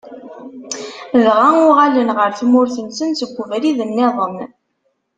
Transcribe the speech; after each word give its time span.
Dɣa 1.23 1.49
uɣalen 1.67 2.09
ɣer 2.17 2.31
tmurt-nsen 2.39 3.11
seg 3.19 3.31
ubrid-nniḍen. 3.41 4.37